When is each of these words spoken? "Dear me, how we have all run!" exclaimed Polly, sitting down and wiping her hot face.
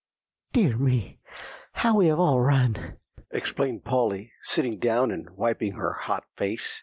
"Dear 0.51 0.77
me, 0.77 1.19
how 1.73 1.97
we 1.97 2.07
have 2.07 2.19
all 2.19 2.41
run!" 2.41 2.97
exclaimed 3.29 3.85
Polly, 3.85 4.31
sitting 4.41 4.79
down 4.79 5.11
and 5.11 5.29
wiping 5.37 5.73
her 5.73 5.93
hot 5.93 6.23
face. 6.35 6.79